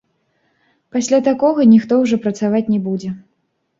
[0.95, 3.09] Пасля такога ніхто ўжо працаваць не будзе.